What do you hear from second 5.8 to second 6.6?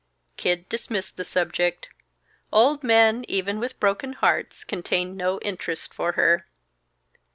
for her.